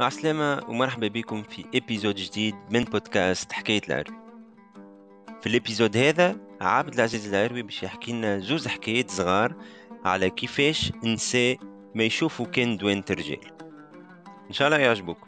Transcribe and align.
مع 0.00 0.06
السلامة 0.06 0.62
ومرحبا 0.68 1.08
بكم 1.08 1.42
في 1.42 1.64
إبيزود 1.74 2.14
جديد 2.14 2.54
من 2.70 2.84
بودكاست 2.84 3.52
حكاية 3.52 3.80
العربي 3.88 4.16
في 5.40 5.46
الإبيزود 5.46 5.96
هذا 5.96 6.36
عابد 6.60 6.94
العزيز 6.94 7.34
العربي 7.34 7.62
باش 7.62 7.82
يحكي 7.82 8.12
لنا 8.12 8.38
زوز 8.38 8.68
حكايات 8.68 9.10
صغار 9.10 9.54
على 10.04 10.30
كيفاش 10.30 10.92
نساء 11.04 11.58
ما 11.94 12.04
يشوفوا 12.04 12.46
كان 12.46 12.76
دوانت 12.76 13.12
رجال 13.12 13.40
إن 14.48 14.52
شاء 14.52 14.68
الله 14.68 14.78
يعجبكم 14.78 15.26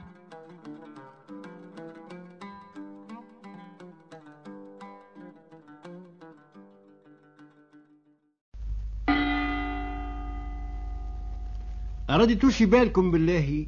رديتوش 12.10 12.62
بالكم 12.62 13.10
بالله 13.10 13.66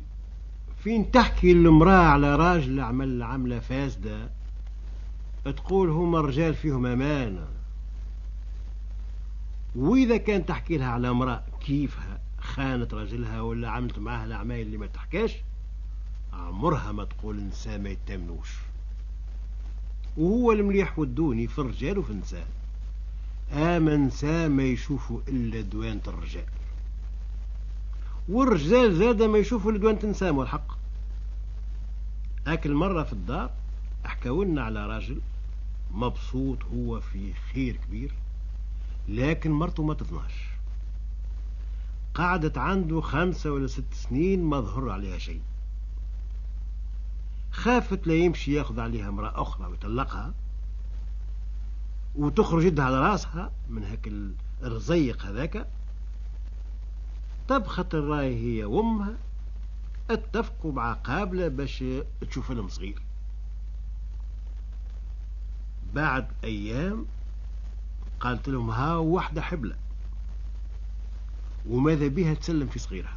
فين 0.85 1.11
تحكي 1.11 1.53
المرأة 1.53 2.03
على 2.03 2.37
راجل 2.37 2.81
عمل 2.81 3.23
عملة 3.23 3.59
فاسدة؟ 3.59 4.31
تقول 5.45 5.91
هما 5.91 6.21
الرجال 6.21 6.55
فيهم 6.55 6.87
أمانة. 6.87 7.47
وإذا 9.77 10.17
كان 10.17 10.47
تحكي 10.47 10.77
لها 10.77 10.89
على 10.89 11.11
امرأة 11.11 11.43
كيفها 11.61 12.21
خانت 12.41 12.95
راجلها 12.95 13.41
ولا 13.41 13.71
عملت 13.71 13.99
معها 13.99 14.25
الأعمال 14.25 14.61
اللي 14.61 14.77
ما 14.77 14.87
تحكاش 14.87 15.37
عمرها 16.33 16.93
ما 16.93 17.05
تقول 17.05 17.39
إنسان 17.39 17.83
ما 17.83 17.89
يتمنوش. 17.89 18.51
وهو 20.17 20.53
المليح 20.53 20.99
والدوني 20.99 21.47
في 21.47 21.59
الرجال 21.59 21.99
وفي 21.99 22.11
النساء. 22.11 22.47
آما 23.53 23.97
نساء 23.97 24.49
ما 24.49 24.63
يشوفوا 24.63 25.21
إلا 25.29 25.61
دوانة 25.61 26.01
الرجال. 26.09 26.45
والرجال 28.31 28.95
زاد 28.95 29.23
ما 29.23 29.39
يشوفوا 29.39 29.73
لدوان 29.73 29.99
تنسام 29.99 30.39
والحق. 30.39 30.73
أكل 32.47 32.75
مرة 32.75 33.03
في 33.03 33.13
الدار 33.13 33.51
حكاولنا 34.05 34.63
على 34.63 34.87
راجل 34.87 35.21
مبسوط 35.91 36.59
هو 36.65 37.01
في 37.01 37.33
خير 37.33 37.77
كبير 37.77 38.13
لكن 39.09 39.51
مرته 39.51 39.83
ما 39.83 39.95
تظناش 39.95 40.33
قعدت 42.15 42.59
عنده 42.59 43.01
خمسة 43.01 43.53
ولا 43.53 43.67
ست 43.67 43.95
سنين 43.95 44.45
ما 44.45 44.61
ظهر 44.61 44.91
عليها 44.91 45.19
شيء. 45.19 45.41
خافت 47.53 48.07
لا 48.07 48.15
يمشي 48.15 48.53
ياخذ 48.53 48.81
عليها 48.81 49.09
امرأة 49.09 49.43
أخرى 49.43 49.67
ويطلقها 49.67 50.35
وتخرج 52.17 52.65
يدها 52.65 52.85
على 52.85 52.99
راسها 53.01 53.53
من 53.69 53.85
هاك 53.85 54.13
الرزيق 54.63 55.27
هذاك. 55.27 55.67
طبخة 57.51 57.87
الراي 57.95 58.37
هي 58.37 58.65
وامها 58.65 59.15
اتفقوا 60.11 60.73
مع 60.73 60.93
قابلة 60.93 61.49
باش 61.49 61.85
تشوف 62.31 62.47
فيلم 62.47 62.69
صغير. 62.69 63.03
بعد 65.95 66.27
أيام 66.45 67.07
قالت 68.21 68.49
لهم 68.49 68.71
ها 68.71 68.95
واحدة 68.95 69.43
حبلة 69.43 69.77
وماذا 71.69 72.09
بها 72.09 72.35
تسلم 72.35 72.67
في 72.67 72.79
صغيرها؟ 72.79 73.17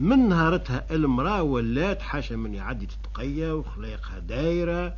من 0.00 0.28
نهارتها 0.28 0.86
المرأة 0.90 1.42
ولات 1.42 2.02
حاشا 2.02 2.34
من 2.34 2.54
يعدي 2.54 2.86
تتقيا 2.86 3.52
وخلاقها 3.52 4.18
دايرة 4.18 4.96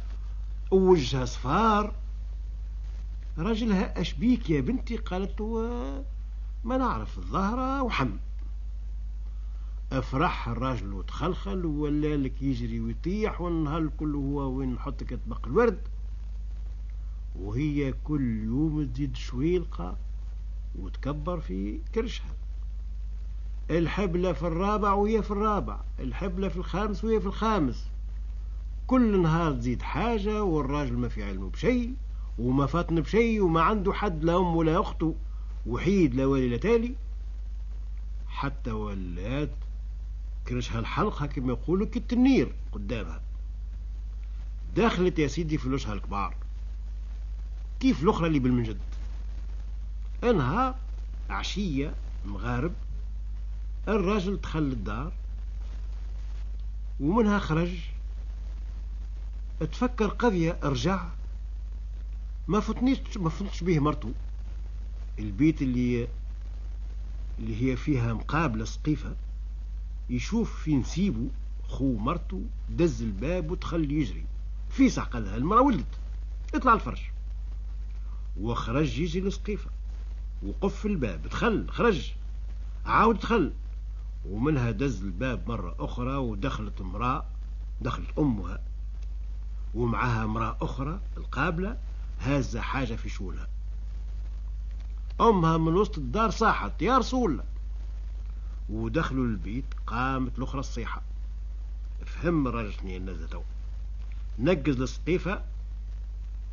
ووجهها 0.70 1.24
صفار. 1.24 1.94
راجلها 3.38 4.00
أشبيك 4.00 4.50
يا 4.50 4.60
بنتي؟ 4.60 4.96
قالت 4.96 5.40
ما 6.64 6.76
نعرف 6.76 7.18
الظهرة 7.18 7.82
وحم. 7.82 8.10
افرح 9.92 10.48
الراجل 10.48 10.92
وتخلخل 10.92 11.66
ولا 11.66 12.16
لك 12.16 12.42
يجري 12.42 12.80
ويطيح 12.80 13.40
والنهار 13.40 13.86
كله 13.86 14.18
هو 14.18 14.50
وين 14.50 14.74
نحط 14.74 15.02
كتبق 15.04 15.46
الورد. 15.46 15.78
وهي 17.36 17.94
كل 18.04 18.44
يوم 18.44 18.86
تزيد 18.86 19.16
شويلقة 19.16 19.96
وتكبر 20.78 21.40
في 21.40 21.80
كرشها. 21.94 22.34
الحبلة 23.70 24.32
في 24.32 24.42
الرابع 24.42 24.92
وهي 24.92 25.22
في 25.22 25.30
الرابع 25.30 25.80
الحبلة 25.98 26.48
في 26.48 26.56
الخامس 26.56 27.04
وهي 27.04 27.20
في 27.20 27.26
الخامس. 27.26 27.90
كل 28.86 29.22
نهار 29.22 29.52
تزيد 29.52 29.82
حاجة 29.82 30.42
والراجل 30.42 30.96
ما 30.96 31.08
في 31.08 31.24
علمه 31.24 31.50
بشيء 31.50 31.94
وما 32.38 32.66
فاتن 32.66 33.00
بشيء 33.00 33.42
وما 33.42 33.62
عنده 33.62 33.92
حد 33.92 34.24
لا 34.24 34.36
أم 34.36 34.56
ولا 34.56 34.80
أخته. 34.80 35.14
وحيد 35.66 36.14
لا 36.14 36.26
والي 36.26 36.48
لا 36.48 36.56
تالي 36.56 36.94
حتى 38.28 38.70
ولات 38.70 39.50
كرشها 40.48 40.78
الحلقة 40.78 41.26
كما 41.26 41.52
يقولوا 41.52 41.86
كالتنير 41.86 42.52
قدامها. 42.72 43.20
دخلت 44.76 45.18
يا 45.18 45.28
سيدي 45.28 45.58
فلوسها 45.58 45.92
الكبار. 45.92 46.34
كيف 47.80 48.02
الأخرى 48.02 48.26
اللي 48.26 48.38
بالمنجد 48.38 48.78
أنها 50.24 50.78
عشية 51.30 51.94
مغارب 52.26 52.72
الراجل 53.88 54.40
دخل 54.40 54.58
الدار 54.58 55.12
ومنها 57.00 57.38
خرج. 57.38 57.78
تفكر 59.60 60.06
قضية 60.06 60.58
رجع. 60.62 61.08
ما 62.48 62.60
فتنيش 62.60 62.98
ما 63.16 63.30
فتنش 63.30 63.64
به 63.64 63.78
مرته. 63.78 64.12
البيت 65.20 65.62
اللي 65.62 66.08
اللي 67.38 67.62
هي 67.62 67.76
فيها 67.76 68.12
مقابلة 68.12 68.64
سقيفة 68.64 69.16
يشوف 70.10 70.62
في 70.62 70.74
نسيبه 70.76 71.28
خو 71.68 71.96
مرته 71.96 72.42
دز 72.70 73.02
الباب 73.02 73.50
ودخل 73.50 73.92
يجري. 73.92 74.24
في 74.70 74.90
سعقلها 74.90 75.36
المرأة 75.36 75.62
ولدت. 75.62 75.98
اطلع 76.54 76.74
الفرش 76.74 77.00
وخرج 78.40 78.98
يجي 78.98 79.20
لسقيفة. 79.20 79.70
وقف 80.42 80.86
الباب 80.86 81.22
دخل 81.22 81.68
خرج. 81.68 82.12
عاود 82.86 83.18
دخل. 83.18 83.52
ومنها 84.28 84.70
دز 84.70 85.02
الباب 85.02 85.48
مرة 85.48 85.76
أخرى 85.78 86.16
ودخلت 86.16 86.80
امرأة 86.80 87.24
دخلت 87.80 88.18
أمها. 88.18 88.60
ومعها 89.74 90.24
امرأة 90.24 90.56
أخرى 90.60 91.00
القابلة 91.16 91.78
هازة 92.20 92.60
حاجة 92.60 92.94
في 92.94 93.08
شولها 93.08 93.48
أمها 95.20 95.58
من 95.58 95.74
وسط 95.74 95.98
الدار 95.98 96.30
صاحت 96.30 96.82
يا 96.82 96.98
رسول 96.98 97.30
الله. 97.30 97.44
ودخلوا 98.70 99.24
البيت 99.24 99.64
قامت 99.86 100.38
الأخرى 100.38 100.60
الصيحة. 100.60 101.02
فهم 102.06 102.48
الراجل 102.48 102.72
شنيا 102.72 102.98
نزلته 102.98 103.42
نقز 104.38 104.80
السقيفة 104.80 105.42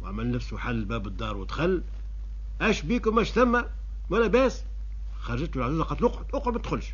وعمل 0.02 0.32
نفسه 0.32 0.58
حل 0.58 0.86
باب 0.86 1.08
الدار 1.08 1.38
ودخل. 1.38 1.84
أش 2.62 2.82
بيكم؟ 2.82 3.20
أش 3.20 3.32
ثم؟ 3.32 3.64
ولا 4.10 4.28
بأس. 4.28 4.64
خرجت 5.20 5.56
له 5.56 5.66
العزوزة 5.66 5.84
قالت 5.84 6.02
له 6.02 6.08
اقعد 6.08 6.26
اقعد 6.34 6.54
ما 6.54 6.60
تدخلش. 6.60 6.94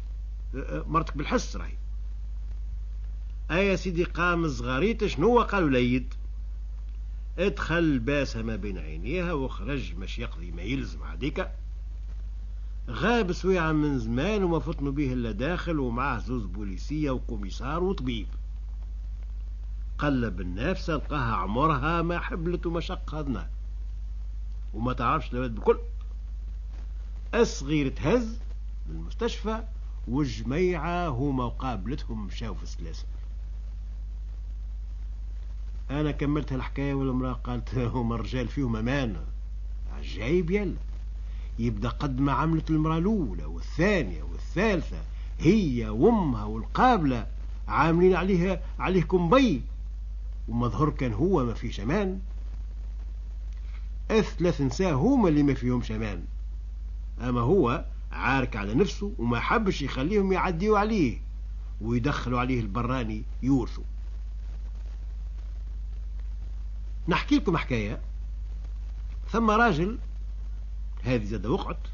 أه، 0.55 0.79
أه، 0.79 0.83
مرتك 0.87 1.17
بالحس 1.17 1.55
راهي. 1.55 1.73
أي 3.51 3.67
يا 3.67 3.75
سيدي 3.75 4.03
قام 4.03 4.45
الصغاريت 4.45 5.05
شنو 5.05 5.41
قالوا 5.41 5.69
ليد. 5.69 6.13
ادخل 7.39 7.99
باسها 7.99 8.41
ما 8.41 8.55
بين 8.55 8.77
عينيها 8.77 9.33
وخرج 9.33 9.95
مش 9.95 10.19
يقضي 10.19 10.51
ما 10.51 10.61
يلزم 10.61 11.03
عديك 11.03 11.47
غاب 12.89 13.31
سويعة 13.31 13.71
من 13.71 13.99
زمان 13.99 14.43
وما 14.43 14.59
فطنوا 14.59 14.91
به 14.91 15.13
إلا 15.13 15.31
داخل 15.31 15.79
ومعه 15.79 16.19
زوز 16.19 16.45
بوليسية 16.45 17.11
وكوميسار 17.11 17.83
وطبيب. 17.83 18.27
قلب 19.97 20.41
النفس 20.41 20.89
لقاها 20.89 21.35
عمرها 21.35 22.01
ما 22.01 22.19
حبلت 22.19 22.65
ومشق 22.65 23.15
هذنا 23.15 23.49
وما 24.73 24.93
تعرفش 24.93 25.33
لبد 25.33 25.55
بكل. 25.55 25.77
الصغير 27.35 27.89
تهز 27.89 28.39
بالمستشفى 28.87 29.63
والجميعة 30.07 31.07
هما 31.07 31.43
وقابلتهم 31.43 32.25
مشاو 32.25 32.53
في 32.55 32.63
السلاسل 32.63 33.05
أنا 36.01 36.11
كملت 36.11 36.53
الحكاية 36.53 36.93
والمرأة 36.93 37.33
قالت 37.33 37.75
هما 37.95 38.15
الرجال 38.15 38.47
فيهم 38.47 38.75
أمانة 38.75 39.23
عجايب 39.97 40.51
يلا. 40.51 40.75
يبدأ 41.59 41.89
قد 41.89 42.19
ما 42.19 42.31
عملت 42.31 42.69
المرأة 42.69 42.97
الأولى 42.97 43.45
والثانية 43.45 44.23
والثالثة. 44.23 45.01
هي 45.39 45.89
وأمها 45.89 46.43
والقابلة 46.43 47.27
عاملين 47.67 48.15
عليها 48.15 48.61
عليه 48.79 49.03
كمبي 49.03 49.61
ومظهر 50.47 50.89
كان 50.89 51.13
هو 51.13 51.45
ما 51.45 51.53
فيه 51.53 51.71
شمان 51.71 52.19
الثلاث 54.11 54.61
نساء 54.61 54.93
هما 54.93 55.29
اللي 55.29 55.43
ما 55.43 55.53
فيهم 55.53 55.83
شمان 55.83 56.23
أما 57.21 57.41
هو 57.41 57.85
عارك 58.11 58.55
على 58.55 58.73
نفسه 58.73 59.13
وما 59.17 59.39
حبش 59.39 59.81
يخليهم 59.81 60.31
يعديوا 60.31 60.79
عليه. 60.79 61.17
ويدخلوا 61.81 62.39
عليه 62.39 62.59
البراني 62.59 63.23
يورثوا. 63.43 63.83
نحكي 67.07 67.35
لكم 67.35 67.57
حكاية. 67.57 68.01
ثم 69.29 69.51
راجل 69.51 69.97
هذه 71.03 71.23
زاد 71.23 71.45
وقعت. 71.45 71.87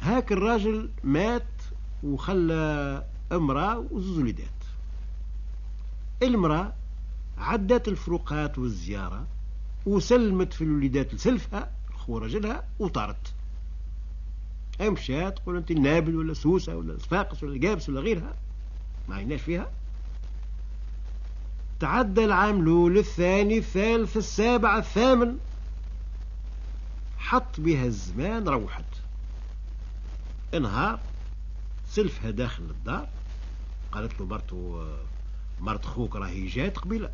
هاك 0.00 0.32
الراجل 0.32 0.90
مات 1.04 1.46
وخلى 2.02 3.04
امرأة 3.32 3.78
وزوز 3.90 4.18
وليدات. 4.18 4.48
المرأة 6.22 6.72
عدت 7.38 7.88
الفروقات 7.88 8.58
والزيارة 8.58 9.26
وسلمت 9.86 10.52
في 10.52 10.64
الوليدات 10.64 11.14
لسلفها 11.14 11.70
خو 11.94 12.18
رجلها 12.18 12.64
وطارت. 12.78 13.34
مشات 14.80 15.38
تقول 15.38 15.56
أنت 15.56 15.70
النابل 15.70 16.16
ولا 16.16 16.34
سوسة 16.34 16.76
ولا 16.76 16.98
صفاقس 16.98 17.42
ولا 17.42 17.58
جابس 17.58 17.88
ولا 17.88 18.00
غيرها 18.00 18.34
ما 19.08 19.14
عيناش 19.14 19.40
فيها. 19.40 19.70
تعدى 21.82 22.24
العام 22.24 22.62
الأول 22.62 22.98
الثاني 22.98 23.58
الثالث 23.58 24.16
السابع 24.16 24.78
الثامن. 24.78 25.38
حط 27.18 27.60
بها 27.60 27.84
الزمان 27.84 28.48
روحت. 28.48 28.84
انهار. 30.54 31.00
سلفها 31.88 32.30
داخل 32.30 32.62
الدار. 32.62 33.08
قالت 33.92 34.20
له 34.20 34.26
مرتو 34.26 34.84
مرت 35.60 35.84
خوك 35.84 36.16
راهي 36.16 36.46
جات 36.46 36.78
قبيله 36.78 37.10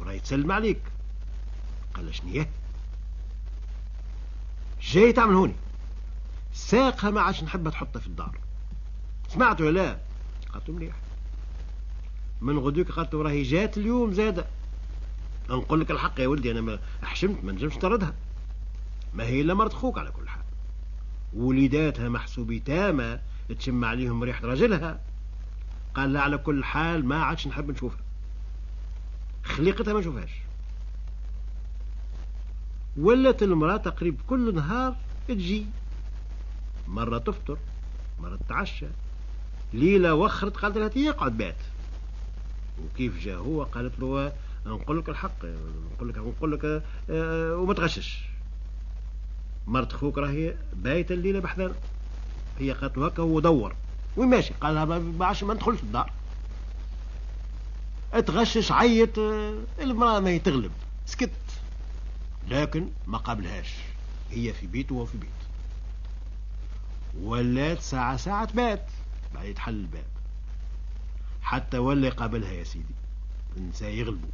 وراهي 0.00 0.20
تسلم 0.20 0.52
عليك. 0.52 0.80
قال 1.94 2.14
شنية 2.14 2.50
جاي 4.82 5.12
تعمل 5.12 5.34
هوني. 5.34 5.54
ساقها 6.54 7.10
ما 7.10 7.20
عادش 7.20 7.42
نحبها 7.42 7.72
تحطها 7.72 8.00
في 8.00 8.06
الدار. 8.06 8.38
سمعت 9.28 9.60
ولا؟ 9.60 9.70
لا 9.70 9.98
قالت 10.52 10.70
مليح. 10.70 11.05
من 12.40 12.58
غدوك 12.58 12.90
قالت 12.90 13.14
راهي 13.14 13.42
جات 13.42 13.78
اليوم 13.78 14.12
زادة. 14.12 14.46
نقول 15.50 15.80
لك 15.80 15.90
الحق 15.90 16.20
يا 16.20 16.26
ولدي 16.26 16.50
أنا 16.50 16.60
ما 16.60 16.78
حشمت 17.02 17.44
ما 17.44 17.52
نجمش 17.52 17.76
نطردها. 17.76 18.14
ما 19.14 19.24
هي 19.24 19.40
إلا 19.40 19.54
مرت 19.54 19.72
خوك 19.72 19.98
على 19.98 20.10
كل 20.10 20.28
حال. 20.28 20.42
وليداتها 21.34 22.08
محسوبي 22.08 22.60
تامة 22.60 23.20
تشم 23.58 23.84
عليهم 23.84 24.22
ريحة 24.22 24.46
راجلها. 24.46 25.00
قال 25.94 26.12
لا 26.12 26.20
على 26.20 26.38
كل 26.38 26.64
حال 26.64 27.06
ما 27.06 27.24
عادش 27.24 27.46
نحب 27.46 27.70
نشوفها. 27.70 28.00
خليقتها 29.44 29.94
ما 29.94 30.00
نشوفهاش. 30.00 30.30
ولت 32.96 33.42
المرأة 33.42 33.76
تقريب 33.76 34.20
كل 34.26 34.54
نهار 34.54 34.96
تجي. 35.28 35.66
مرة 36.88 37.18
تفطر 37.18 37.58
مرة 38.20 38.36
تتعشى. 38.36 38.86
ليلة 39.74 40.14
وخرت 40.14 40.56
قالت 40.56 40.76
لها 40.76 40.90
يقعد 40.96 41.38
بات 41.38 41.56
وكيف 42.84 43.18
جاء 43.18 43.38
هو؟ 43.38 43.62
قالت 43.62 43.98
له 43.98 44.32
نقول 44.66 44.98
لك 44.98 45.08
الحق 45.08 45.44
نقول 45.44 46.08
لك 46.08 46.18
نقول 46.18 46.52
لك 46.52 46.82
أه 47.10 47.56
وما 47.56 47.74
تغشش. 47.74 48.22
مرت 49.66 49.92
خوك 49.92 50.18
راهي 50.18 50.54
بايتة 50.72 51.12
الليلة 51.12 51.40
بحذر. 51.40 51.74
هي 52.58 52.72
قالت 52.72 52.98
له 52.98 53.06
هكا 53.06 53.22
هو 53.22 53.40
دور. 53.40 53.74
وين 54.16 54.28
ماشي؟ 54.28 54.54
قال 54.60 54.74
لها 54.74 54.84
ما 54.84 54.98
ما 55.42 55.54
ندخلش 55.54 55.82
الدار. 55.82 56.10
اتغشش 58.12 58.72
عيط 58.72 59.18
المرأة 59.78 60.20
ما 60.20 60.30
هي 60.30 60.38
تغلب. 60.38 60.72
سكت. 61.06 61.30
لكن 62.48 62.88
ما 63.06 63.18
قابلهاش. 63.18 63.74
هي 64.30 64.52
في 64.52 64.66
بيت 64.66 64.92
وهو 64.92 65.04
في 65.04 65.18
بيت. 65.18 65.30
ولات 67.22 67.80
ساعة 67.80 68.16
ساعة 68.16 68.52
بات 68.52 68.86
بعد 69.34 69.44
يتحل 69.44 69.74
الباب. 69.74 70.15
حتى 71.46 71.78
ولا 71.78 72.08
قابلها 72.08 72.52
يا 72.52 72.64
سيدي. 72.64 72.94
النساء 73.56 73.90
يغلبوا. 73.90 74.28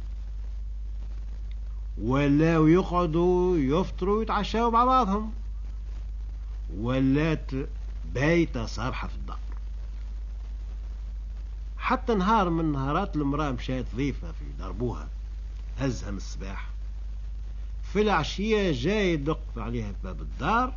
ولاو 2.01 2.67
يقعدوا 2.67 3.57
يفطروا 3.57 4.19
ويتعشاوا 4.19 4.71
مع 4.71 4.85
بعضهم. 4.85 5.31
ولات 6.77 7.51
بايتة 8.13 8.65
صابحة 8.65 9.07
في 9.07 9.15
الدار. 9.15 9.39
حتى 11.77 12.15
نهار 12.15 12.49
من 12.49 12.71
نهارات 12.71 13.15
المرأة 13.15 13.51
مشات 13.51 13.85
ضيفة 13.95 14.31
في 14.31 14.45
دربوها. 14.59 15.07
هزها 15.79 16.11
من 16.11 16.17
الصباح. 16.17 16.69
في 17.93 18.01
العشية 18.01 18.71
جاي 18.71 19.13
يدق 19.13 19.39
عليها 19.57 19.93
باب 20.03 20.21
الدار 20.21 20.73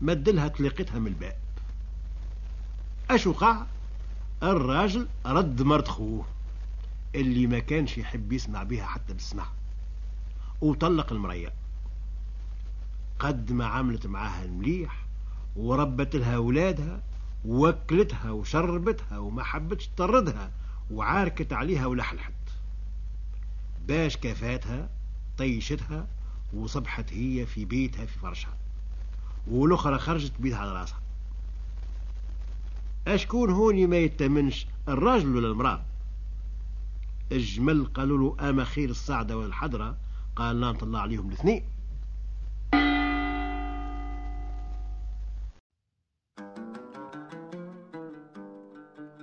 مدلها 0.00 0.48
تلقيتها 0.48 0.98
من 0.98 1.06
الباب. 1.06 1.36
اش 3.10 3.26
وقع 3.26 3.64
الراجل 4.42 5.08
رد 5.26 5.62
مرت 5.62 5.88
خوه 5.88 6.24
اللي 7.14 7.46
ما 7.46 7.58
كانش 7.58 7.98
يحب 7.98 8.32
يسمع 8.32 8.62
بها 8.62 8.86
حتى 8.86 9.14
بسمع 9.14 9.46
وطلق 10.60 11.12
المرية 11.12 11.52
قد 13.18 13.52
ما 13.52 13.66
عملت 13.66 14.06
معاها 14.06 14.44
المليح 14.44 15.04
وربت 15.56 16.16
لها 16.16 16.36
أولادها 16.36 17.02
وكلتها 17.44 18.30
وشربتها 18.30 19.18
وما 19.18 19.42
حبتش 19.44 19.88
تطردها 19.88 20.50
وعاركت 20.90 21.52
عليها 21.52 21.86
ولحلحت. 21.86 22.32
باش 23.88 24.16
كفاتها 24.16 24.88
طيشتها 25.38 26.06
وصبحت 26.54 27.12
هي 27.12 27.46
في 27.46 27.64
بيتها 27.64 28.06
في 28.06 28.18
فرشها. 28.18 28.56
والأخرى 29.46 29.98
خرجت 29.98 30.32
بيتها 30.40 30.58
على 30.58 30.72
راسها. 30.72 31.00
أشكون 33.06 33.50
هوني 33.50 33.86
ما 33.86 33.96
يتمنش 33.96 34.66
الراجل 34.88 35.36
ولا 35.36 35.48
المرأة؟ 35.48 35.82
الجمل 37.32 37.84
قالوا 37.84 38.18
له 38.18 38.50
أما 38.50 38.64
خير 38.64 38.90
الصعدة 38.90 39.36
والحضرة؟ 39.38 39.96
قال 40.36 40.60
نعم 40.60 40.76
الله 40.82 41.00
عليهم 41.00 41.28
الاثنين. 41.28 41.62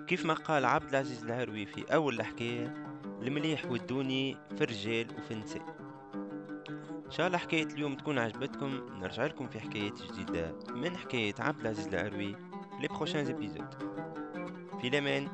كيف 0.07 0.25
ما 0.25 0.33
قال 0.33 0.65
عبد 0.65 0.89
العزيز 0.89 1.23
العروي 1.23 1.65
في 1.65 1.93
أول 1.93 2.19
الحكاية 2.19 2.73
المليح 3.21 3.65
والدوني 3.65 4.37
في 4.57 4.63
الرجال 4.63 5.07
وفي 5.17 5.31
النساء 5.31 5.77
إن 7.05 7.11
شاء 7.11 7.27
الله 7.27 7.37
حكاية 7.37 7.63
اليوم 7.63 7.95
تكون 7.95 8.19
عجبتكم. 8.19 8.79
نرجع 9.01 9.25
لكم 9.25 9.47
في 9.47 9.59
حكايات 9.59 10.01
جديدة 10.01 10.55
من 10.75 10.97
حكاية 10.97 11.33
عبد 11.39 11.59
العزيز 11.59 11.87
العروي. 11.87 12.46
في 12.77 12.81
لي 12.81 12.87
بروشان 12.87 13.27
ابيزود 13.27 13.73
في 14.81 14.87
الأمان 14.87 15.27